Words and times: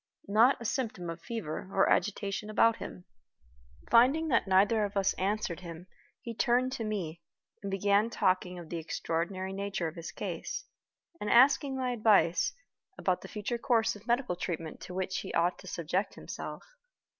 Not 0.27 0.57
a 0.59 0.65
symptom 0.65 1.11
of 1.11 1.21
fever 1.21 1.69
or 1.71 1.87
agitation 1.87 2.49
about 2.49 2.77
him. 2.77 3.05
Finding 3.91 4.29
that 4.29 4.47
neither 4.47 4.83
of 4.83 4.97
us 4.97 5.13
answered 5.13 5.59
him, 5.59 5.85
he 6.21 6.33
turned 6.33 6.71
to 6.71 6.83
me, 6.83 7.21
and 7.61 7.69
began 7.69 8.09
talking 8.09 8.57
of 8.57 8.69
the 8.69 8.79
extraordinary 8.79 9.53
nature 9.53 9.87
of 9.87 9.93
his 9.95 10.11
case, 10.11 10.65
and 11.19 11.29
asking 11.29 11.77
my 11.77 11.91
advice 11.91 12.51
about 12.97 13.21
the 13.21 13.27
future 13.27 13.59
course 13.59 13.95
of 13.95 14.07
medical 14.07 14.35
treatment 14.35 14.81
to 14.81 14.95
which 14.95 15.19
he 15.19 15.31
ought 15.35 15.59
to 15.59 15.67
subject 15.67 16.15
himself. 16.15 16.63